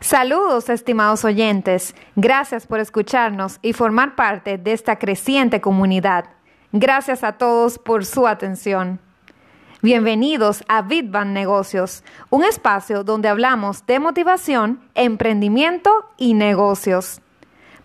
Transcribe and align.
Saludos, 0.00 0.68
estimados 0.68 1.24
oyentes. 1.24 1.94
Gracias 2.16 2.66
por 2.66 2.80
escucharnos 2.80 3.58
y 3.60 3.72
formar 3.72 4.14
parte 4.14 4.56
de 4.56 4.72
esta 4.72 4.98
creciente 4.98 5.60
comunidad. 5.60 6.26
Gracias 6.72 7.24
a 7.24 7.32
todos 7.32 7.78
por 7.78 8.04
su 8.04 8.26
atención. 8.26 9.00
Bienvenidos 9.82 10.64
a 10.68 10.82
Bitban 10.82 11.32
Negocios, 11.32 12.02
un 12.30 12.44
espacio 12.44 13.04
donde 13.04 13.28
hablamos 13.28 13.86
de 13.86 14.00
motivación, 14.00 14.80
emprendimiento 14.94 15.90
y 16.16 16.34
negocios. 16.34 17.20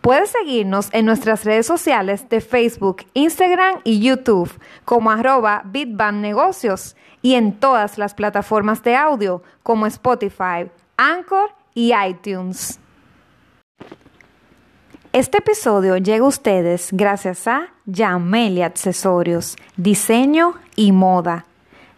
Puedes 0.04 0.32
seguirnos 0.32 0.90
en 0.92 1.06
nuestras 1.06 1.46
redes 1.46 1.66
sociales 1.66 2.28
de 2.28 2.42
Facebook, 2.42 3.06
Instagram 3.14 3.80
y 3.86 4.02
YouTube 4.02 4.52
como 4.84 5.12
arroba 5.12 5.62
Bitban 5.64 6.20
Negocios 6.20 6.98
y 7.22 7.36
en 7.36 7.58
todas 7.58 7.98
las 7.98 8.14
plataformas 8.14 8.84
de 8.84 8.98
audio 8.98 9.44
como 9.64 9.86
Spotify, 9.86 10.70
Anchor 10.98 11.52
y 11.74 11.94
iTunes. 11.96 12.82
Este 15.14 15.38
episodio 15.38 15.96
llega 15.96 16.26
a 16.26 16.28
ustedes 16.28 16.90
gracias 16.92 17.48
a 17.48 17.70
Yamelia 17.86 18.66
Accesorios, 18.66 19.56
Diseño 19.78 20.56
y 20.76 20.92
Moda. 20.92 21.46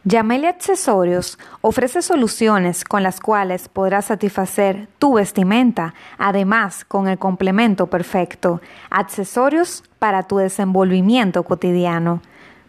Yamelia 0.07 0.51
Accesorios 0.51 1.39
ofrece 1.61 2.03
soluciones 2.03 2.83
con 2.83 3.01
las 3.01 3.19
cuales 3.19 3.67
podrás 3.67 4.05
satisfacer 4.05 4.87
tu 4.99 5.15
vestimenta, 5.15 5.95
además 6.19 6.85
con 6.85 7.07
el 7.07 7.17
complemento 7.17 7.87
perfecto, 7.87 8.61
accesorios 8.91 9.83
para 9.97 10.21
tu 10.21 10.37
desenvolvimiento 10.37 11.41
cotidiano. 11.41 12.21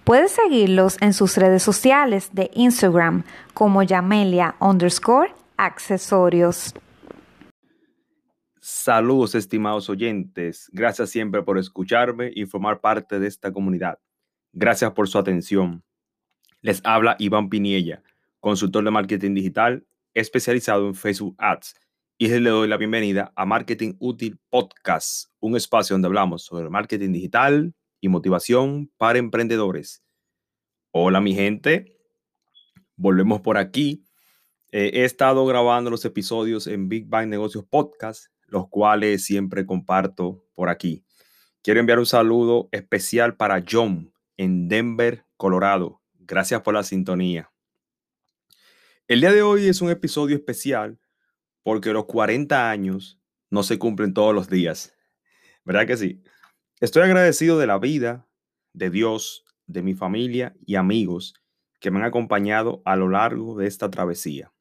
Puedes 0.04 0.32
seguirlos 0.32 0.96
en 1.02 1.12
sus 1.12 1.36
redes 1.36 1.62
sociales 1.62 2.30
de 2.32 2.50
Instagram 2.54 3.22
como 3.52 3.82
Yamelia 3.82 4.54
underscore 4.58 5.34
accesorios. 5.58 6.72
Saludos, 8.58 9.34
estimados 9.34 9.90
oyentes. 9.90 10.70
Gracias 10.72 11.10
siempre 11.10 11.42
por 11.42 11.58
escucharme 11.58 12.30
y 12.34 12.46
formar 12.46 12.80
parte 12.80 13.20
de 13.20 13.26
esta 13.26 13.52
comunidad. 13.52 13.98
Gracias 14.54 14.90
por 14.92 15.06
su 15.06 15.18
atención. 15.18 15.82
Les 16.66 16.80
habla 16.82 17.14
Iván 17.20 17.48
Piniella, 17.48 18.02
consultor 18.40 18.82
de 18.82 18.90
marketing 18.90 19.34
digital 19.34 19.86
especializado 20.14 20.88
en 20.88 20.96
Facebook 20.96 21.36
Ads. 21.38 21.76
Y 22.18 22.26
le 22.26 22.50
doy 22.50 22.66
la 22.66 22.76
bienvenida 22.76 23.32
a 23.36 23.46
Marketing 23.46 23.94
Útil 24.00 24.36
Podcast, 24.50 25.30
un 25.38 25.54
espacio 25.54 25.94
donde 25.94 26.06
hablamos 26.06 26.42
sobre 26.42 26.68
marketing 26.68 27.12
digital 27.12 27.72
y 28.00 28.08
motivación 28.08 28.90
para 28.96 29.20
emprendedores. 29.20 30.02
Hola, 30.90 31.20
mi 31.20 31.36
gente. 31.36 31.96
Volvemos 32.96 33.42
por 33.42 33.58
aquí. 33.58 34.02
Eh, 34.72 34.90
he 34.92 35.04
estado 35.04 35.46
grabando 35.46 35.88
los 35.88 36.04
episodios 36.04 36.66
en 36.66 36.88
Big 36.88 37.06
Bang 37.06 37.28
Negocios 37.28 37.64
Podcast 37.64 38.26
los 38.48 38.68
cuales 38.68 39.24
siempre 39.24 39.66
comparto 39.66 40.44
por 40.56 40.68
aquí. 40.68 41.04
Quiero 41.62 41.78
enviar 41.78 42.00
un 42.00 42.06
saludo 42.06 42.68
especial 42.72 43.36
para 43.36 43.62
John 43.70 44.12
en 44.36 44.66
Denver, 44.66 45.24
Colorado. 45.36 46.00
Gracias 46.26 46.62
por 46.62 46.74
la 46.74 46.82
sintonía. 46.82 47.50
El 49.08 49.20
día 49.20 49.32
de 49.32 49.42
hoy 49.42 49.68
es 49.68 49.80
un 49.80 49.90
episodio 49.90 50.36
especial 50.36 50.98
porque 51.62 51.92
los 51.92 52.06
40 52.06 52.70
años 52.70 53.20
no 53.50 53.62
se 53.62 53.78
cumplen 53.78 54.14
todos 54.14 54.34
los 54.34 54.48
días. 54.48 54.94
¿Verdad 55.64 55.86
que 55.86 55.96
sí? 55.96 56.22
Estoy 56.80 57.02
agradecido 57.02 57.58
de 57.58 57.66
la 57.66 57.78
vida, 57.78 58.26
de 58.72 58.90
Dios, 58.90 59.44
de 59.66 59.82
mi 59.82 59.94
familia 59.94 60.56
y 60.64 60.76
amigos 60.76 61.34
que 61.80 61.90
me 61.90 61.98
han 61.98 62.04
acompañado 62.04 62.82
a 62.84 62.96
lo 62.96 63.08
largo 63.08 63.56
de 63.56 63.66
esta 63.66 63.90
travesía. 63.90 64.52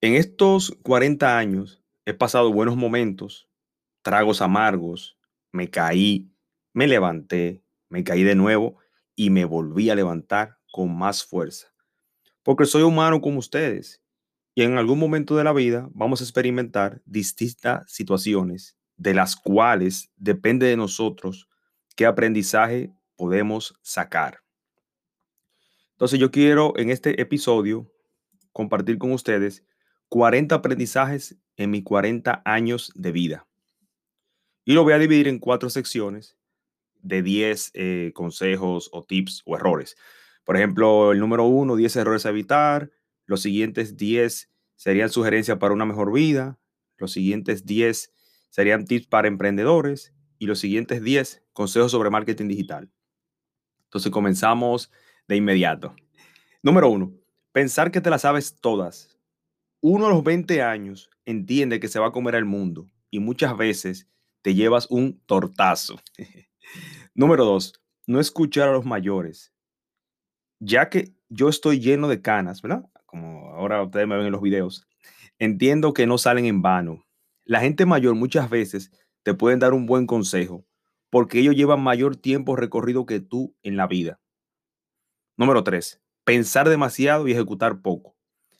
En 0.00 0.14
estos 0.14 0.76
40 0.82 1.38
años 1.38 1.82
He 2.08 2.14
pasado 2.14 2.50
buenos 2.50 2.74
momentos, 2.74 3.50
tragos 4.00 4.40
amargos, 4.40 5.18
me 5.52 5.68
caí, 5.68 6.32
me 6.72 6.86
levanté, 6.86 7.62
me 7.90 8.02
caí 8.02 8.22
de 8.22 8.34
nuevo 8.34 8.78
y 9.18 9.30
me 9.30 9.44
volví 9.44 9.90
a 9.90 9.96
levantar 9.96 10.58
con 10.70 10.96
más 10.96 11.24
fuerza. 11.24 11.66
Porque 12.44 12.66
soy 12.66 12.82
humano 12.82 13.20
como 13.20 13.40
ustedes 13.40 14.00
y 14.54 14.62
en 14.62 14.78
algún 14.78 15.00
momento 15.00 15.36
de 15.36 15.42
la 15.42 15.52
vida 15.52 15.88
vamos 15.92 16.20
a 16.20 16.24
experimentar 16.24 17.02
distintas 17.04 17.90
situaciones 17.90 18.78
de 18.96 19.14
las 19.14 19.34
cuales 19.34 20.12
depende 20.14 20.66
de 20.66 20.76
nosotros 20.76 21.48
qué 21.96 22.06
aprendizaje 22.06 22.92
podemos 23.16 23.74
sacar. 23.82 24.38
Entonces 25.94 26.20
yo 26.20 26.30
quiero 26.30 26.74
en 26.76 26.90
este 26.90 27.20
episodio 27.20 27.92
compartir 28.52 28.98
con 28.98 29.10
ustedes 29.10 29.64
40 30.10 30.54
aprendizajes 30.54 31.36
en 31.56 31.72
mis 31.72 31.82
40 31.82 32.40
años 32.44 32.92
de 32.94 33.10
vida. 33.10 33.48
Y 34.64 34.74
lo 34.74 34.84
voy 34.84 34.92
a 34.92 34.98
dividir 34.98 35.26
en 35.26 35.40
cuatro 35.40 35.70
secciones 35.70 36.37
de 37.02 37.22
10 37.22 37.70
eh, 37.74 38.12
consejos 38.14 38.88
o 38.92 39.04
tips 39.04 39.42
o 39.44 39.56
errores. 39.56 39.96
Por 40.44 40.56
ejemplo, 40.56 41.12
el 41.12 41.20
número 41.20 41.44
uno, 41.44 41.76
10 41.76 41.96
errores 41.96 42.26
a 42.26 42.30
evitar. 42.30 42.90
Los 43.26 43.42
siguientes 43.42 43.96
10 43.96 44.50
serían 44.76 45.10
sugerencias 45.10 45.58
para 45.58 45.74
una 45.74 45.84
mejor 45.84 46.12
vida. 46.12 46.58
Los 46.96 47.12
siguientes 47.12 47.66
10 47.66 48.12
serían 48.50 48.84
tips 48.84 49.06
para 49.06 49.28
emprendedores. 49.28 50.14
Y 50.38 50.46
los 50.46 50.58
siguientes 50.58 51.02
10, 51.02 51.42
consejos 51.52 51.90
sobre 51.90 52.10
marketing 52.10 52.48
digital. 52.48 52.90
Entonces 53.84 54.12
comenzamos 54.12 54.90
de 55.26 55.36
inmediato. 55.36 55.94
Número 56.62 56.88
uno, 56.88 57.12
pensar 57.52 57.90
que 57.90 58.00
te 58.00 58.10
las 58.10 58.22
sabes 58.22 58.56
todas 58.60 59.18
uno 59.80 60.06
a 60.06 60.10
los 60.10 60.24
20 60.24 60.60
años 60.62 61.08
entiende 61.24 61.78
que 61.78 61.88
se 61.88 62.00
va 62.00 62.08
a 62.08 62.12
comer 62.12 62.34
al 62.34 62.44
mundo 62.44 62.86
y 63.10 63.20
muchas 63.20 63.56
veces 63.56 64.08
te 64.42 64.54
llevas 64.54 64.88
un 64.90 65.20
tortazo. 65.26 66.00
Número 67.14 67.44
dos, 67.44 67.72
no 68.06 68.20
escuchar 68.20 68.68
a 68.68 68.72
los 68.72 68.84
mayores. 68.84 69.52
Ya 70.60 70.88
que 70.88 71.14
yo 71.28 71.48
estoy 71.48 71.80
lleno 71.80 72.08
de 72.08 72.22
canas, 72.22 72.62
¿verdad? 72.62 72.84
Como 73.06 73.50
ahora 73.54 73.82
ustedes 73.82 74.06
me 74.06 74.16
ven 74.16 74.26
en 74.26 74.32
los 74.32 74.42
videos, 74.42 74.86
entiendo 75.38 75.92
que 75.92 76.06
no 76.06 76.18
salen 76.18 76.46
en 76.46 76.62
vano. 76.62 77.06
La 77.44 77.60
gente 77.60 77.86
mayor 77.86 78.14
muchas 78.14 78.50
veces 78.50 78.90
te 79.22 79.34
pueden 79.34 79.58
dar 79.58 79.72
un 79.72 79.86
buen 79.86 80.06
consejo 80.06 80.64
porque 81.10 81.38
ellos 81.40 81.54
llevan 81.54 81.80
mayor 81.80 82.16
tiempo 82.16 82.56
recorrido 82.56 83.06
que 83.06 83.20
tú 83.20 83.56
en 83.62 83.76
la 83.76 83.86
vida. 83.86 84.20
Número 85.36 85.64
tres, 85.64 86.02
pensar 86.24 86.68
demasiado 86.68 87.28
y 87.28 87.32
ejecutar 87.32 87.80
poco. 87.80 88.16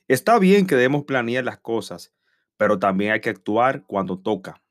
Está 0.06 0.38
bien 0.38 0.66
que 0.66 0.74
debemos 0.74 1.04
planear 1.04 1.44
las 1.44 1.58
cosas, 1.58 2.14
pero 2.56 2.78
también 2.78 3.12
hay 3.12 3.20
que 3.20 3.30
actuar 3.30 3.84
cuando 3.86 4.18
toca. 4.18 4.62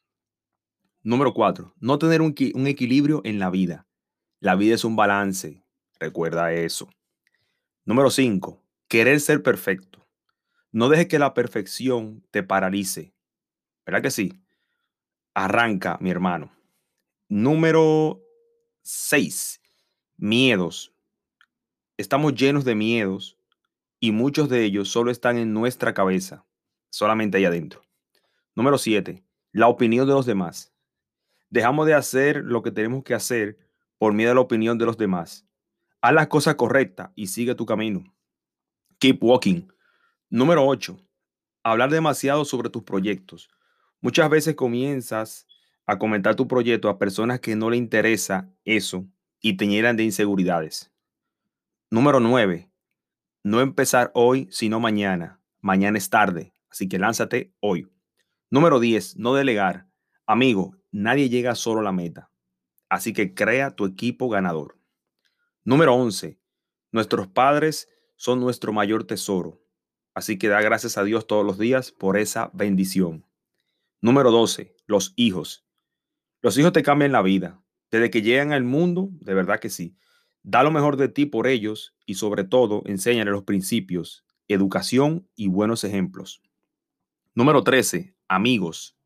Número 1.08 1.34
cuatro, 1.34 1.74
no 1.80 1.98
tener 2.00 2.22
un, 2.22 2.36
equilibrio 2.68 3.22
en 3.24 3.40
la 3.40 3.50
vida. 3.50 3.88
La 4.42 4.56
vida 4.56 4.76
es 4.76 4.84
un 4.84 4.98
balance. 4.98 5.64
Recuerda 6.02 6.52
eso. 6.52 6.90
Número 7.86 8.10
cinco, 8.10 8.62
querer 8.90 9.22
ser 9.22 9.42
perfecto. 9.42 10.06
No 10.70 10.90
deje 10.90 11.08
que 11.08 11.18
la 11.18 11.34
perfección 11.34 12.28
te 12.30 12.44
paralice. 12.44 13.14
¿Verdad 13.86 14.02
que 14.02 14.12
sí? 14.12 14.34
Arranca, 15.34 15.98
mi 16.02 16.10
hermano. 16.10 16.52
Número 17.30 18.22
seis, 18.82 19.62
miedos. 20.18 20.94
Estamos 21.96 22.36
llenos 22.36 22.66
de 22.66 22.76
miedos 22.76 23.38
y 24.02 24.12
muchos 24.12 24.50
de 24.50 24.66
ellos 24.66 24.90
solo 24.90 25.12
están 25.12 25.38
en 25.38 25.54
nuestra 25.54 25.94
cabeza, 25.94 26.46
solamente 26.90 27.38
ahí 27.38 27.46
adentro. 27.46 27.82
Número 28.56 28.78
7. 28.78 29.24
La 29.54 29.70
opinión 29.70 30.06
de 30.06 30.14
los 30.14 30.26
demás. 30.26 30.74
Dejamos 31.50 31.86
de 31.86 31.94
hacer 31.94 32.44
lo 32.44 32.62
que 32.62 32.72
tenemos 32.72 33.04
que 33.04 33.14
hacer 33.14 33.58
por 33.98 34.14
miedo 34.14 34.32
a 34.32 34.36
la 34.36 34.42
opinión 34.42 34.78
de 34.78 34.86
los 34.86 34.98
demás. 34.98 35.46
Haz 36.02 36.14
las 36.14 36.28
cosas 36.28 36.56
correctas 36.56 37.12
y 37.16 37.28
sigue 37.28 37.56
tu 37.56 37.66
camino. 37.66 38.04
Keep 39.00 39.24
walking. 39.24 39.68
Número 40.30 40.66
8. 40.66 41.00
Hablar 41.64 41.90
demasiado 41.90 42.46
sobre 42.46 42.70
tus 42.70 42.84
proyectos. 42.84 43.50
Muchas 44.02 44.30
veces 44.30 44.56
comienzas 44.56 45.48
a 45.86 45.98
comentar 45.98 46.36
tu 46.36 46.48
proyecto 46.48 46.90
a 46.90 47.00
personas 47.00 47.40
que 47.40 47.56
no 47.56 47.70
le 47.70 47.78
interesa 47.78 48.52
eso 48.66 49.06
y 49.42 49.58
te 49.58 49.68
llenan 49.68 49.98
de 49.98 50.04
inseguridades. 50.04 50.92
Número 51.90 52.20
9 52.20 52.70
no 53.48 53.62
empezar 53.62 54.12
hoy, 54.14 54.50
sino 54.52 54.82
mañana. 54.82 55.40
Mañana 55.62 55.98
es 55.98 56.10
tarde, 56.10 56.54
así 56.70 56.90
que 56.90 57.00
lánzate 57.00 57.54
hoy. 57.62 57.88
Número 58.50 58.82
10. 58.82 59.16
No 59.16 59.34
delegar. 59.34 59.88
Amigo, 60.26 60.76
nadie 60.92 61.30
llega 61.30 61.56
solo 61.56 61.82
a 61.82 61.84
la 61.84 61.92
meta, 61.92 62.32
así 62.90 63.14
que 63.14 63.34
crea 63.34 63.76
tu 63.76 63.86
equipo 63.86 64.30
ganador. 64.30 64.78
Número 65.64 65.94
11. 65.96 66.40
Nuestros 66.92 67.28
padres 67.28 67.90
son 68.16 68.40
nuestro 68.40 68.74
mayor 68.74 69.04
tesoro, 69.04 69.62
así 70.14 70.38
que 70.38 70.48
da 70.48 70.62
gracias 70.62 70.98
a 70.98 71.04
Dios 71.04 71.28
todos 71.28 71.46
los 71.46 71.58
días 71.58 71.92
por 71.92 72.18
esa 72.18 72.50
bendición. 72.54 73.26
Número 74.02 74.32
12. 74.32 74.76
Los 74.86 75.14
hijos. 75.16 75.66
Los 76.42 76.58
hijos 76.58 76.72
te 76.72 76.84
cambian 76.84 77.12
la 77.12 77.22
vida. 77.22 77.62
Desde 77.92 78.10
que 78.10 78.22
llegan 78.22 78.54
al 78.54 78.64
mundo, 78.64 79.10
de 79.12 79.34
verdad 79.34 79.60
que 79.60 79.70
sí. 79.70 79.98
Da 80.44 80.64
lo 80.64 80.72
mejor 80.72 80.98
de 80.98 81.10
ti 81.10 81.26
por 81.26 81.48
ellos 81.48 81.96
y 82.06 82.16
sobre 82.16 82.44
todo 82.44 82.84
enséñale 82.86 83.32
los 83.32 83.44
principios, 83.44 84.24
educación 84.48 85.28
y 85.36 85.48
buenos 85.48 85.84
ejemplos. 85.84 86.42
Número 87.34 87.64
13. 87.64 88.16
Amigos. 88.28 88.97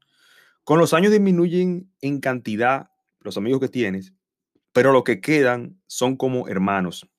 Con 0.64 0.80
los 0.80 0.94
años 0.94 1.12
disminuyen 1.12 1.92
en 2.02 2.20
cantidad 2.20 2.92
los 3.20 3.38
amigos 3.38 3.60
que 3.60 3.70
tienes, 3.70 4.14
pero 4.74 4.92
lo 4.92 5.04
que 5.04 5.20
quedan 5.20 5.82
son 5.88 6.16
como 6.16 6.48
hermanos. 6.48 7.10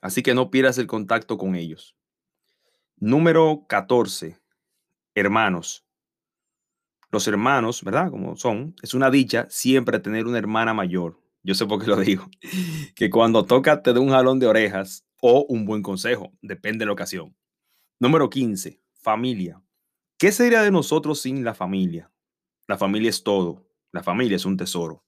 Así 0.00 0.22
que 0.22 0.34
no 0.34 0.50
pierdas 0.50 0.78
el 0.78 0.86
contacto 0.86 1.38
con 1.38 1.54
ellos. 1.54 1.96
Número 2.96 3.66
14. 3.68 4.40
Hermanos. 5.14 5.86
Los 7.10 7.28
hermanos, 7.28 7.84
¿verdad? 7.84 8.10
Como 8.10 8.36
son, 8.36 8.74
es 8.82 8.94
una 8.94 9.10
dicha 9.10 9.46
siempre 9.48 10.00
tener 10.00 10.26
una 10.26 10.38
hermana 10.38 10.74
mayor. 10.74 11.20
Yo 11.42 11.54
sé 11.54 11.66
por 11.66 11.80
qué 11.80 11.88
lo 11.88 11.96
digo. 12.00 12.28
Que 12.94 13.10
cuando 13.10 13.44
toca 13.44 13.82
te 13.82 13.92
dé 13.92 14.00
un 14.00 14.10
jalón 14.10 14.38
de 14.38 14.46
orejas 14.46 15.06
o 15.20 15.44
un 15.48 15.64
buen 15.66 15.82
consejo, 15.82 16.32
depende 16.42 16.80
de 16.80 16.86
la 16.86 16.92
ocasión. 16.92 17.36
Número 18.00 18.28
15. 18.28 18.80
Familia. 18.94 19.62
¿Qué 20.18 20.32
sería 20.32 20.62
de 20.62 20.70
nosotros 20.70 21.20
sin 21.20 21.44
la 21.44 21.54
familia? 21.54 22.10
La 22.68 22.78
familia 22.78 23.10
es 23.10 23.24
todo. 23.24 23.68
La 23.90 24.02
familia 24.02 24.36
es 24.36 24.44
un 24.44 24.56
tesoro. 24.56 25.04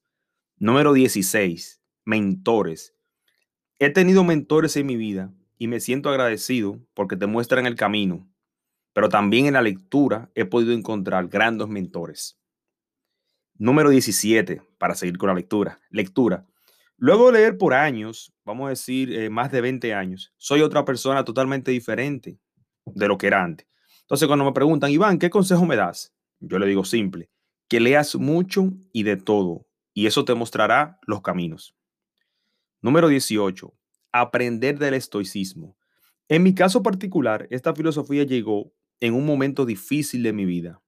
Número 0.57 0.93
16. 0.93 1.81
Mentores. 2.05 2.95
He 3.79 3.91
tenido 3.91 4.25
mentores 4.25 4.77
en 4.77 4.87
mi 4.87 4.97
vida 4.97 5.33
y 5.57 5.69
me 5.69 5.81
siento 5.81 6.11
agradecido 6.11 6.81
porque 6.95 7.17
te 7.17 7.27
muestran 7.27 7.67
el 7.67 7.77
camino, 7.77 8.29
pero 8.93 9.09
también 9.09 9.47
en 9.47 9.55
la 9.55 9.63
lectura 9.63 10.31
he 10.35 10.45
podido 10.45 10.73
encontrar 10.73 11.29
grandes 11.29 11.69
mentores. 11.69 12.39
Número 13.57 13.91
17, 13.91 14.63
para 14.79 14.95
seguir 14.95 15.17
con 15.17 15.29
la 15.29 15.35
lectura. 15.35 15.81
Lectura. 15.91 16.47
Luego 16.97 17.27
de 17.27 17.39
leer 17.39 17.57
por 17.57 17.73
años, 17.73 18.33
vamos 18.45 18.67
a 18.67 18.71
decir 18.71 19.13
eh, 19.13 19.31
más 19.31 19.51
de 19.53 19.61
20 19.61 19.95
años, 19.95 20.33
soy 20.37 20.61
otra 20.61 20.85
persona 20.85 21.25
totalmente 21.25 21.71
diferente 21.71 22.39
de 22.85 23.09
lo 23.09 23.17
que 23.17 23.29
era 23.29 23.43
antes. 23.43 23.67
Entonces, 24.03 24.27
cuando 24.27 24.45
me 24.45 24.53
preguntan, 24.53 24.91
Iván, 24.91 25.19
¿qué 25.19 25.31
consejo 25.31 25.65
me 25.67 25.77
das? 25.77 26.15
Yo 26.41 26.59
le 26.59 26.67
digo 26.67 26.85
simple, 26.85 27.31
que 27.75 27.81
leas 27.81 28.15
mucho 28.15 28.73
y 28.93 29.03
de 29.03 29.17
todo, 29.17 29.67
y 29.93 30.07
eso 30.07 30.25
te 30.25 30.33
mostrará 30.33 31.01
los 31.09 31.23
caminos. 31.23 31.75
Número 32.81 33.09
18. 33.09 33.75
Aprender 34.13 34.79
del 34.79 34.95
estoicismo. 34.95 35.77
En 36.29 36.45
mi 36.45 36.55
caso 36.55 36.85
particular, 36.85 37.49
esta 37.51 37.75
filosofía 37.75 38.23
llegó 38.23 38.73
en 39.01 39.15
un 39.15 39.27
momento 39.27 39.67
difícil 39.67 40.23
de 40.23 40.33
mi 40.33 40.45
vida 40.45 40.83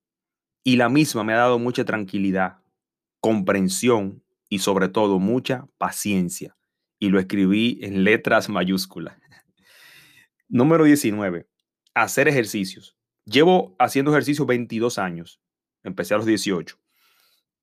y 0.62 0.76
la 0.76 0.88
misma 0.88 1.24
me 1.24 1.32
ha 1.32 1.38
dado 1.38 1.58
mucha 1.58 1.84
tranquilidad, 1.84 2.58
comprensión 3.18 4.22
y 4.48 4.60
sobre 4.60 4.86
todo 4.88 5.18
mucha 5.18 5.66
paciencia. 5.78 6.56
Y 7.00 7.08
lo 7.08 7.18
escribí 7.18 7.80
en 7.82 8.04
letras 8.04 8.48
mayúsculas. 8.48 9.18
Número 10.48 10.84
19. 10.84 11.48
Hacer 11.94 12.28
ejercicios. 12.28 12.96
Llevo 13.24 13.74
haciendo 13.80 14.12
ejercicios 14.12 14.46
22 14.46 14.98
años. 15.00 15.40
Empecé 15.86 16.14
a 16.14 16.16
los 16.16 16.26
18. 16.26 16.76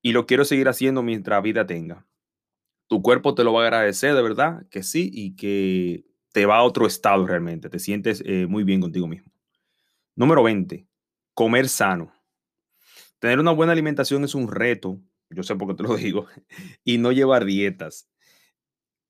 Y 0.01 0.13
lo 0.13 0.25
quiero 0.25 0.45
seguir 0.45 0.69
haciendo 0.69 1.03
mientras 1.03 1.43
vida 1.43 1.65
tenga. 1.65 2.07
Tu 2.87 3.01
cuerpo 3.01 3.35
te 3.35 3.43
lo 3.43 3.53
va 3.53 3.63
a 3.63 3.67
agradecer 3.67 4.15
de 4.15 4.21
verdad, 4.21 4.65
que 4.69 4.81
sí, 4.81 5.09
y 5.13 5.35
que 5.35 6.05
te 6.31 6.45
va 6.45 6.57
a 6.57 6.63
otro 6.63 6.87
estado 6.87 7.27
realmente. 7.27 7.69
Te 7.69 7.79
sientes 7.79 8.23
eh, 8.25 8.47
muy 8.47 8.63
bien 8.63 8.79
contigo 8.79 9.07
mismo. 9.07 9.31
Número 10.15 10.41
20. 10.41 10.87
Comer 11.33 11.67
sano. 11.67 12.13
Tener 13.19 13.39
una 13.39 13.51
buena 13.51 13.73
alimentación 13.73 14.23
es 14.23 14.35
un 14.35 14.49
reto, 14.49 14.99
yo 15.29 15.43
sé 15.43 15.55
por 15.55 15.67
qué 15.67 15.73
te 15.75 15.83
lo 15.83 15.95
digo, 15.97 16.27
y 16.83 16.97
no 16.97 17.11
llevar 17.11 17.43
dietas. 17.43 18.09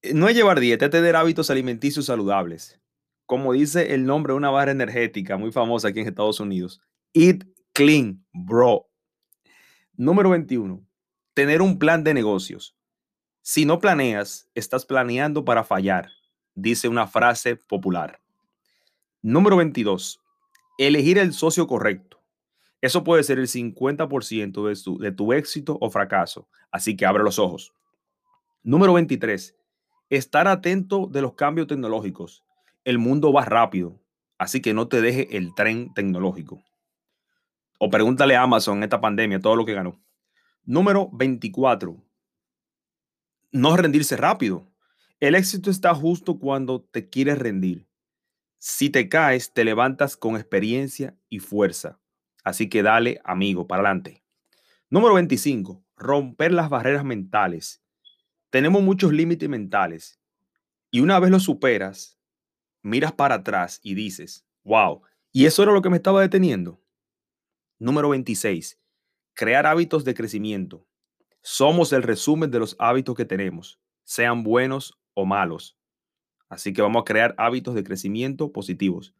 Eh, 0.01 0.13
no 0.13 0.27
es 0.27 0.35
llevar 0.35 0.59
dieta, 0.59 0.85
es 0.85 0.91
tener 0.91 1.15
hábitos 1.15 1.51
alimenticios 1.51 2.05
saludables. 2.07 2.79
Como 3.27 3.53
dice 3.53 3.93
el 3.93 4.05
nombre 4.05 4.33
de 4.33 4.37
una 4.37 4.49
barra 4.49 4.71
energética 4.71 5.37
muy 5.37 5.51
famosa 5.51 5.89
aquí 5.89 5.99
en 5.99 6.07
Estados 6.07 6.39
Unidos, 6.39 6.81
Eat 7.13 7.43
Clean, 7.73 8.23
bro. 8.31 8.87
Número 9.95 10.31
21. 10.31 10.85
Tener 11.33 11.61
un 11.61 11.77
plan 11.79 12.03
de 12.03 12.13
negocios. 12.13 12.75
Si 13.41 13.65
no 13.65 13.79
planeas, 13.79 14.49
estás 14.55 14.85
planeando 14.85 15.45
para 15.45 15.63
fallar, 15.63 16.09
dice 16.55 16.87
una 16.87 17.07
frase 17.07 17.55
popular. 17.55 18.19
Número 19.21 19.57
22 19.57 20.19
elegir 20.77 21.17
el 21.17 21.33
socio 21.33 21.67
correcto. 21.67 22.21
Eso 22.81 23.03
puede 23.03 23.23
ser 23.23 23.39
el 23.39 23.47
50% 23.47 24.67
de 24.67 24.75
tu, 24.75 24.97
de 24.97 25.11
tu 25.11 25.33
éxito 25.33 25.77
o 25.79 25.89
fracaso. 25.89 26.47
Así 26.71 26.97
que 26.97 27.05
abre 27.05 27.23
los 27.23 27.39
ojos. 27.39 27.73
Número 28.63 28.93
23. 28.93 29.55
Estar 30.09 30.47
atento 30.47 31.07
de 31.07 31.21
los 31.21 31.33
cambios 31.33 31.67
tecnológicos. 31.67 32.43
El 32.83 32.97
mundo 32.97 33.31
va 33.31 33.45
rápido, 33.45 34.01
así 34.37 34.61
que 34.61 34.73
no 34.73 34.87
te 34.87 35.01
deje 35.01 35.37
el 35.37 35.53
tren 35.55 35.93
tecnológico. 35.93 36.61
O 37.85 37.89
pregúntale 37.89 38.37
a 38.37 38.43
Amazon 38.43 38.81
esta 38.81 39.01
pandemia 39.01 39.41
todo 39.41 39.57
lo 39.57 39.65
que 39.65 39.73
ganó. 39.73 40.01
Número 40.63 41.09
24. 41.11 42.01
No 43.51 43.75
rendirse 43.75 44.15
rápido. 44.15 44.71
El 45.19 45.35
éxito 45.35 45.69
está 45.69 45.93
justo 45.93 46.39
cuando 46.39 46.81
te 46.81 47.09
quieres 47.09 47.37
rendir. 47.37 47.85
Si 48.57 48.89
te 48.89 49.09
caes, 49.09 49.51
te 49.51 49.65
levantas 49.65 50.15
con 50.15 50.37
experiencia 50.37 51.17
y 51.27 51.39
fuerza. 51.39 51.99
Así 52.45 52.69
que 52.69 52.83
dale, 52.83 53.19
amigo, 53.25 53.67
para 53.67 53.81
adelante. 53.81 54.23
Número 54.89 55.15
25. 55.15 55.83
Romper 55.97 56.53
las 56.53 56.69
barreras 56.69 57.03
mentales. 57.03 57.83
Tenemos 58.49 58.81
muchos 58.81 59.11
límites 59.11 59.49
mentales. 59.49 60.21
Y 60.89 61.01
una 61.01 61.19
vez 61.19 61.31
los 61.31 61.43
superas, 61.43 62.17
miras 62.81 63.11
para 63.11 63.35
atrás 63.35 63.81
y 63.83 63.93
dices, 63.93 64.45
wow, 64.63 65.01
¿y 65.33 65.47
eso 65.47 65.63
era 65.63 65.73
lo 65.73 65.81
que 65.81 65.89
me 65.89 65.97
estaba 65.97 66.21
deteniendo? 66.21 66.81
Número 67.79 68.09
26. 68.09 68.79
Crear 69.33 69.65
hábitos 69.65 70.03
de 70.05 70.13
crecimiento. 70.13 70.85
Somos 71.41 71.91
el 71.91 72.03
resumen 72.03 72.51
de 72.51 72.59
los 72.59 72.75
hábitos 72.79 73.15
que 73.15 73.25
tenemos, 73.25 73.79
sean 74.03 74.43
buenos 74.43 74.99
o 75.13 75.25
malos. 75.25 75.77
Así 76.49 76.71
que 76.71 76.81
vamos 76.81 77.01
a 77.01 77.05
crear 77.05 77.35
hábitos 77.37 77.75
de 77.75 77.83
crecimiento 77.83 78.51
positivos. 78.51 79.15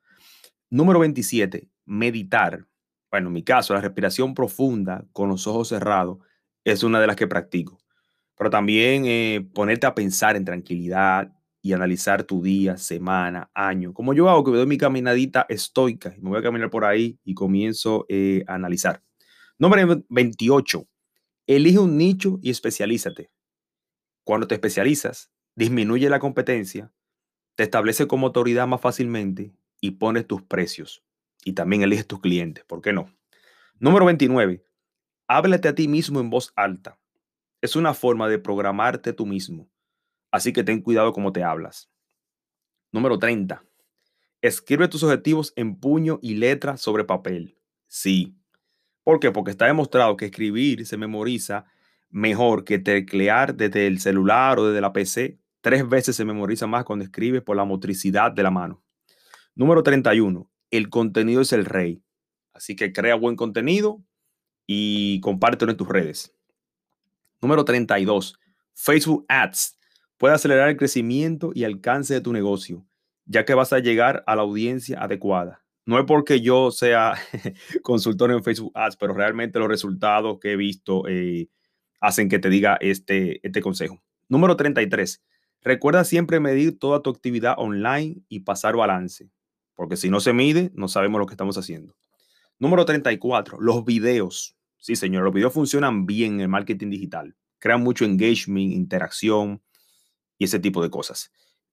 Número 0.70 1.00
27, 1.00 1.68
meditar. 1.86 2.68
Bueno, 3.12 3.28
en 3.28 3.34
mi 3.34 3.44
caso, 3.44 3.74
la 3.74 3.82
respiración 3.82 4.34
profunda 4.34 5.06
con 5.12 5.30
los 5.30 5.48
ojos 5.48 5.70
cerrados 5.70 6.20
es 6.64 6.84
una 6.84 7.02
de 7.02 7.08
las 7.08 7.16
que 7.16 7.28
practico. 7.28 7.80
Pero 8.38 8.50
también 8.50 9.06
eh, 9.06 9.48
ponerte 9.54 9.88
a 9.88 9.96
pensar 9.96 10.36
en 10.36 10.46
tranquilidad 10.46 11.34
y 11.64 11.74
analizar 11.74 12.24
tu 12.24 12.44
día, 12.44 12.78
semana, 12.78 13.50
año. 13.56 13.94
Como 13.94 14.14
yo 14.14 14.30
hago, 14.30 14.44
que 14.44 14.52
me 14.52 14.58
doy 14.58 14.68
mi 14.68 14.78
caminadita 14.78 15.48
estoica 15.50 16.14
me 16.22 16.30
voy 16.30 16.38
a 16.38 16.44
caminar 16.44 16.70
por 16.70 16.86
ahí 16.86 17.18
y 17.24 17.34
comienzo 17.34 18.06
eh, 18.10 18.44
a 18.46 18.54
analizar. 18.54 19.02
Número 19.58 20.04
28. 20.10 20.88
Elige 21.48 21.80
un 21.80 21.98
nicho 21.98 22.38
y 22.44 22.52
especialízate. 22.52 23.32
Cuando 24.24 24.48
te 24.48 24.54
especializas, 24.54 25.32
disminuye 25.56 26.10
la 26.10 26.20
competencia 26.20 26.92
te 27.56 27.64
establece 27.64 28.08
como 28.08 28.28
autoridad 28.28 28.68
más 28.68 28.82
fácilmente 28.82 29.54
y 29.80 29.92
pones 29.92 30.28
tus 30.28 30.42
precios. 30.42 31.04
Y 31.46 31.54
también 31.54 31.84
eliges 31.84 32.08
tus 32.08 32.20
clientes, 32.20 32.64
¿por 32.66 32.82
qué 32.82 32.94
no? 32.94 33.14
Número 33.80 34.06
29. 34.06 34.66
Háblate 35.28 35.68
a 35.68 35.76
ti 35.76 35.88
mismo 35.88 36.20
en 36.20 36.30
voz 36.30 36.52
alta. 36.56 37.00
Es 37.62 37.76
una 37.76 37.94
forma 37.94 38.28
de 38.28 38.40
programarte 38.40 39.14
tú 39.14 39.26
mismo. 39.26 39.70
Así 40.34 40.52
que 40.52 40.66
ten 40.66 40.82
cuidado 40.82 41.14
cómo 41.14 41.32
te 41.32 41.44
hablas. 41.44 41.90
Número 42.92 43.18
30. 43.18 43.64
Escribe 44.42 44.90
tus 44.90 45.04
objetivos 45.04 45.54
en 45.56 45.80
puño 45.80 46.20
y 46.22 46.34
letra 46.36 46.76
sobre 46.76 47.06
papel. 47.06 47.58
Sí. 47.88 48.36
¿Por 49.06 49.22
qué? 49.22 49.32
Porque 49.32 49.52
está 49.52 49.68
demostrado 49.68 50.18
que 50.18 50.26
escribir 50.26 50.86
se 50.86 50.98
memoriza 50.98 51.66
mejor 52.10 52.66
que 52.66 52.80
teclear 52.80 53.56
desde 53.56 53.88
el 53.88 54.00
celular 54.00 54.60
o 54.60 54.68
desde 54.68 54.82
la 54.82 54.92
PC 54.92 55.40
Tres 55.64 55.88
veces 55.88 56.18
se 56.18 56.26
memoriza 56.26 56.68
más 56.68 56.84
cuando 56.84 57.06
escribes 57.06 57.42
por 57.42 57.56
la 57.56 57.64
motricidad 57.64 58.34
de 58.34 58.44
la 58.44 58.52
mano. 58.52 58.84
Número 59.56 59.82
31. 59.82 60.52
El 60.70 60.90
contenido 60.90 61.40
es 61.40 61.54
el 61.54 61.64
rey. 61.64 62.04
Así 62.52 62.76
que 62.76 62.92
crea 62.92 63.16
buen 63.16 63.38
contenido 63.38 64.04
y 64.68 65.22
compártelo 65.22 65.72
en 65.72 65.78
tus 65.78 65.88
redes. 65.88 66.36
Número 67.42 67.64
32. 67.64 68.38
Facebook 68.74 69.24
Ads. 69.30 69.80
Puede 70.18 70.36
acelerar 70.36 70.70
el 70.70 70.78
crecimiento 70.78 71.52
y 71.54 71.64
alcance 71.64 72.14
de 72.14 72.22
tu 72.22 72.34
negocio, 72.34 72.86
ya 73.26 73.46
que 73.46 73.54
vas 73.54 73.74
a 73.74 73.80
llegar 73.80 74.24
a 74.28 74.36
la 74.36 74.44
audiencia 74.44 75.02
adecuada. 75.02 75.64
No 75.86 76.00
es 76.00 76.06
porque 76.06 76.40
yo 76.40 76.72
sea 76.72 77.16
consultor 77.84 78.32
en 78.32 78.44
Facebook 78.44 78.72
Ads, 78.74 78.96
pero 78.96 79.14
realmente 79.14 79.60
los 79.60 79.68
resultados 79.68 80.40
que 80.40 80.54
he 80.54 80.56
visto 80.56 81.08
eh, 81.08 81.50
hacen 82.00 82.30
que 82.30 82.40
te 82.40 82.50
diga 82.50 82.78
este, 82.80 83.46
este 83.46 83.62
consejo. 83.62 84.02
Número 84.30 84.56
33. 84.56 85.22
Recuerda 85.62 86.04
siempre 86.04 86.40
medir 86.40 86.78
toda 86.78 87.02
tu 87.02 87.10
actividad 87.10 87.56
online 87.58 88.22
y 88.28 88.42
pasar 88.42 88.76
balance, 88.76 89.30
porque 89.76 89.98
si 89.98 90.10
no 90.10 90.20
se 90.20 90.34
mide, 90.34 90.72
no 90.74 90.88
sabemos 90.88 91.20
lo 91.20 91.26
que 91.26 91.34
estamos 91.34 91.58
haciendo. 91.58 91.96
Número 92.60 92.86
34, 92.86 93.60
los 93.60 93.84
videos. 93.84 94.56
Sí, 94.78 94.96
señor, 94.96 95.24
los 95.24 95.34
videos 95.34 95.54
funcionan 95.54 96.06
bien 96.06 96.36
en 96.36 96.42
el 96.42 96.50
marketing 96.50 96.90
digital. 96.90 97.36
Crean 97.60 97.82
mucho 97.82 98.04
engagement, 98.04 98.74
interacción 98.74 99.62
y 100.44 100.46
ese 100.46 100.60
tipo 100.60 100.84
de 100.84 100.90
cosas. 100.90 101.32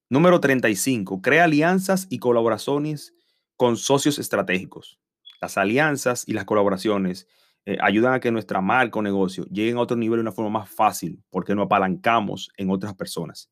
Número 0.08 0.40
35. 0.40 1.20
Crea 1.20 1.44
alianzas 1.44 2.06
y 2.08 2.20
colaboraciones 2.20 3.14
con 3.56 3.76
socios 3.76 4.20
estratégicos. 4.20 5.00
Las 5.40 5.58
alianzas 5.58 6.22
y 6.26 6.34
las 6.34 6.44
colaboraciones 6.44 7.26
eh, 7.66 7.78
ayudan 7.80 8.14
a 8.14 8.20
que 8.20 8.30
nuestra 8.30 8.60
marca 8.60 9.00
o 9.00 9.02
negocio 9.02 9.44
lleguen 9.50 9.76
a 9.76 9.80
otro 9.80 9.96
nivel 9.96 10.18
de 10.18 10.22
una 10.22 10.32
forma 10.32 10.60
más 10.60 10.70
fácil 10.70 11.20
porque 11.30 11.54
nos 11.54 11.66
apalancamos 11.66 12.50
en 12.56 12.70
otras 12.70 12.94
personas. 12.94 13.50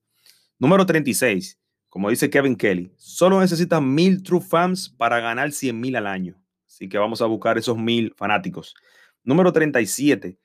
Número 0.57 0.87
36. 0.87 1.59
Como 1.89 2.11
dice 2.11 2.31
Kevin 2.31 2.55
Kelly, 2.55 2.93
solo 2.97 3.41
necesitas 3.41 3.83
mil 3.83 4.23
true 4.23 4.41
fans 4.41 4.89
para 4.89 5.19
ganar 5.19 5.51
100 5.51 5.81
mil 5.81 5.97
al 5.97 6.07
año. 6.07 6.41
Así 6.69 6.89
que 6.89 6.99
vamos 6.99 7.23
a 7.23 7.27
buscar 7.27 7.59
esos 7.59 7.77
mil 7.77 8.15
fanáticos. 8.17 8.75
Número 9.25 9.53
37. 9.53 10.39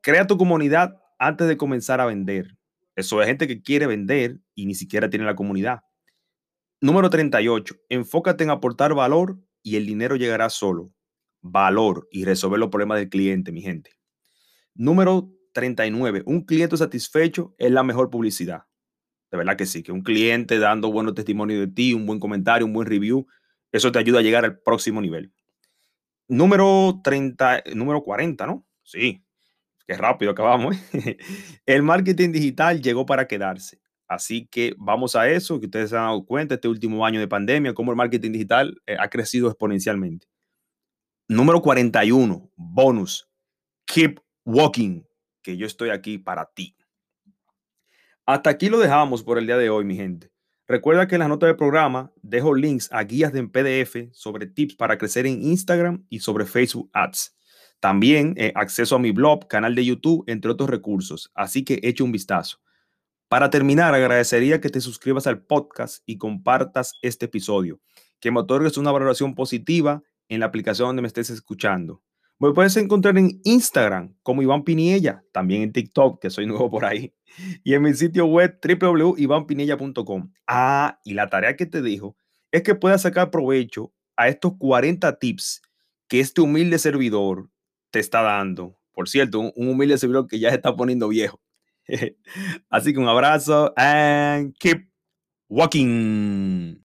Crea 0.00 0.26
tu 0.26 0.36
comunidad 0.36 0.96
antes 1.16 1.46
de 1.46 1.56
comenzar 1.56 2.00
a 2.00 2.06
vender. 2.06 2.55
Eso 2.96 3.20
es 3.20 3.28
gente 3.28 3.46
que 3.46 3.62
quiere 3.62 3.86
vender 3.86 4.40
y 4.54 4.66
ni 4.66 4.74
siquiera 4.74 5.10
tiene 5.10 5.26
la 5.26 5.36
comunidad. 5.36 5.80
Número 6.80 7.10
38. 7.10 7.74
Enfócate 7.90 8.44
en 8.44 8.50
aportar 8.50 8.94
valor 8.94 9.38
y 9.62 9.76
el 9.76 9.86
dinero 9.86 10.16
llegará 10.16 10.48
solo. 10.48 10.92
Valor 11.42 12.08
y 12.10 12.24
resolver 12.24 12.58
los 12.58 12.70
problemas 12.70 12.98
del 12.98 13.10
cliente, 13.10 13.52
mi 13.52 13.60
gente. 13.60 13.92
Número 14.74 15.30
39. 15.52 16.22
Un 16.26 16.44
cliente 16.44 16.76
satisfecho 16.76 17.54
es 17.58 17.70
la 17.70 17.82
mejor 17.82 18.10
publicidad. 18.10 18.62
De 19.30 19.36
verdad 19.36 19.56
que 19.56 19.66
sí, 19.66 19.82
que 19.82 19.92
un 19.92 20.02
cliente 20.02 20.58
dando 20.58 20.90
buenos 20.90 21.14
testimonios 21.14 21.60
de 21.60 21.68
ti, 21.68 21.92
un 21.92 22.06
buen 22.06 22.18
comentario, 22.18 22.66
un 22.66 22.72
buen 22.72 22.88
review, 22.88 23.26
eso 23.72 23.92
te 23.92 23.98
ayuda 23.98 24.20
a 24.20 24.22
llegar 24.22 24.44
al 24.44 24.58
próximo 24.60 25.00
nivel. 25.00 25.32
Número 26.28 27.00
30, 27.04 27.64
número 27.74 28.02
40, 28.02 28.46
¿no? 28.46 28.66
Sí, 28.82 29.25
qué 29.86 29.96
rápido 29.96 30.32
acabamos. 30.32 30.76
El 31.66 31.82
marketing 31.82 32.32
digital 32.32 32.82
llegó 32.82 33.06
para 33.06 33.26
quedarse. 33.26 33.80
Así 34.08 34.46
que 34.46 34.74
vamos 34.78 35.16
a 35.16 35.28
eso, 35.28 35.58
que 35.58 35.66
ustedes 35.66 35.90
se 35.90 35.96
han 35.96 36.04
dado 36.04 36.24
cuenta 36.24 36.54
este 36.54 36.68
último 36.68 37.04
año 37.04 37.18
de 37.18 37.26
pandemia, 37.26 37.74
cómo 37.74 37.90
el 37.90 37.96
marketing 37.96 38.32
digital 38.32 38.80
eh, 38.86 38.96
ha 38.98 39.08
crecido 39.08 39.48
exponencialmente. 39.48 40.28
Número 41.28 41.60
41, 41.60 42.52
bonus. 42.54 43.28
Keep 43.84 44.20
walking, 44.44 45.02
que 45.42 45.56
yo 45.56 45.66
estoy 45.66 45.90
aquí 45.90 46.18
para 46.18 46.46
ti. 46.54 46.76
Hasta 48.26 48.50
aquí 48.50 48.68
lo 48.68 48.78
dejamos 48.78 49.24
por 49.24 49.38
el 49.38 49.46
día 49.46 49.56
de 49.56 49.70
hoy, 49.70 49.84
mi 49.84 49.96
gente. 49.96 50.30
Recuerda 50.68 51.06
que 51.06 51.14
en 51.14 51.20
las 51.20 51.28
notas 51.28 51.48
del 51.48 51.56
programa 51.56 52.12
dejo 52.22 52.54
links 52.54 52.88
a 52.92 53.04
guías 53.04 53.32
de 53.32 53.46
PDF 53.46 54.12
sobre 54.12 54.46
tips 54.46 54.74
para 54.74 54.98
crecer 54.98 55.26
en 55.26 55.42
Instagram 55.42 56.04
y 56.08 56.20
sobre 56.20 56.44
Facebook 56.44 56.90
Ads. 56.92 57.35
También 57.80 58.34
eh, 58.36 58.52
acceso 58.54 58.96
a 58.96 58.98
mi 58.98 59.12
blog, 59.12 59.48
canal 59.48 59.74
de 59.74 59.84
YouTube, 59.84 60.24
entre 60.26 60.50
otros 60.50 60.70
recursos. 60.70 61.30
Así 61.34 61.64
que 61.64 61.80
eche 61.82 62.02
un 62.02 62.12
vistazo. 62.12 62.58
Para 63.28 63.50
terminar, 63.50 63.94
agradecería 63.94 64.60
que 64.60 64.68
te 64.68 64.80
suscribas 64.80 65.26
al 65.26 65.42
podcast 65.42 66.02
y 66.06 66.16
compartas 66.16 66.94
este 67.02 67.26
episodio, 67.26 67.80
que 68.20 68.30
me 68.30 68.40
otorgues 68.40 68.76
una 68.76 68.92
valoración 68.92 69.34
positiva 69.34 70.02
en 70.28 70.40
la 70.40 70.46
aplicación 70.46 70.88
donde 70.88 71.02
me 71.02 71.08
estés 71.08 71.30
escuchando. 71.30 72.02
Me 72.38 72.52
puedes 72.52 72.76
encontrar 72.76 73.16
en 73.16 73.40
Instagram 73.44 74.14
como 74.22 74.42
Iván 74.42 74.62
Piniella, 74.62 75.24
también 75.32 75.62
en 75.62 75.72
TikTok, 75.72 76.20
que 76.20 76.30
soy 76.30 76.46
nuevo 76.46 76.70
por 76.70 76.84
ahí, 76.84 77.14
y 77.64 77.74
en 77.74 77.82
mi 77.82 77.94
sitio 77.94 78.26
web 78.26 78.58
www.ivanpiniella.com. 78.62 80.32
Ah, 80.46 81.00
y 81.02 81.14
la 81.14 81.28
tarea 81.28 81.56
que 81.56 81.66
te 81.66 81.82
dijo 81.82 82.16
es 82.52 82.62
que 82.62 82.74
puedas 82.74 83.02
sacar 83.02 83.30
provecho 83.30 83.92
a 84.16 84.28
estos 84.28 84.52
40 84.58 85.18
tips 85.18 85.62
que 86.08 86.20
este 86.20 86.42
humilde 86.42 86.78
servidor 86.78 87.50
te 87.90 87.98
está 87.98 88.22
dando. 88.22 88.76
Por 88.92 89.08
cierto, 89.08 89.40
un, 89.40 89.52
humilde 89.56 89.98
servidor 89.98 90.26
que 90.26 90.38
ya 90.38 90.50
se 90.50 90.56
está 90.56 90.74
poniendo 90.74 91.08
viejo. 91.08 91.40
Así 92.70 92.92
que 92.92 92.98
un 92.98 93.08
abrazo 93.08 93.72
and 93.76 94.54
keep 94.58 94.88
walking. 95.48 96.82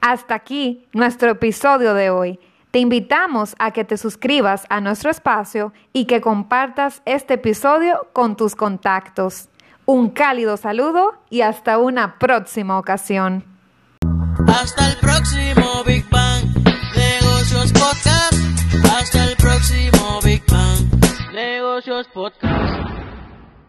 Hasta 0.00 0.34
aquí 0.34 0.86
nuestro 0.92 1.30
episodio 1.30 1.94
de 1.94 2.10
hoy. 2.10 2.38
Te 2.70 2.78
invitamos 2.78 3.54
a 3.58 3.70
que 3.72 3.84
te 3.84 3.96
suscribas 3.96 4.66
a 4.68 4.80
nuestro 4.80 5.10
espacio 5.10 5.72
y 5.92 6.04
que 6.04 6.20
compartas 6.20 7.02
este 7.06 7.34
episodio 7.34 8.08
con 8.12 8.36
tus 8.36 8.54
contactos. 8.54 9.48
Un 9.86 10.10
cálido 10.10 10.58
saludo 10.58 11.14
y 11.30 11.40
hasta 11.40 11.78
una 11.78 12.18
próxima 12.18 12.78
ocasión. 12.78 13.44
Hasta 14.46 14.90
el 14.90 14.96
próximo 14.98 15.57
Negocios 21.78 22.08
Podcast. 22.12 22.97